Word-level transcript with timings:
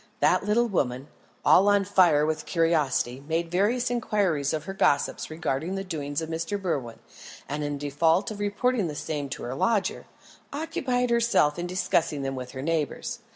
That 0.19 0.43
little 0.43 0.67
woman, 0.67 1.09
all 1.45 1.67
on 1.67 1.83
fire 1.85 2.25
with 2.25 2.47
curiosity, 2.47 3.23
made 3.27 3.51
various 3.51 3.91
inquiries 3.91 4.51
of 4.51 4.63
her 4.63 4.73
gossips 4.73 5.29
regarding 5.29 5.75
the 5.75 5.83
doings 5.83 6.23
of 6.23 6.27
Mr. 6.29 6.59
Berwin, 6.59 6.97
and 7.47 7.63
in 7.63 7.77
default 7.77 8.31
of 8.31 8.39
reporting 8.39 8.87
the 8.87 8.95
same 8.95 9.29
to 9.29 9.43
her 9.43 9.53
lodger, 9.53 10.07
occupied 10.51 11.11
herself 11.11 11.59
in 11.59 11.67
discussing 11.67 12.23
them 12.23 12.33
with 12.33 12.53
her 12.53 12.63
neighbours. 12.63 13.19